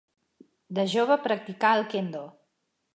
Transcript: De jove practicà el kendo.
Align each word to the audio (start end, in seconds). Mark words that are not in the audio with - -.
De 0.79 0.85
jove 0.95 1.19
practicà 1.27 1.77
el 1.81 1.87
kendo. 1.95 2.27